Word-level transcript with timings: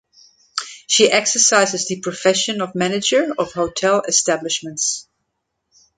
She 0.87 1.11
exercises 1.11 1.87
the 1.87 2.01
profession 2.01 2.59
of 2.63 2.73
manager 2.73 3.35
of 3.37 3.51
hotel 3.53 4.01
establishments. 4.07 5.07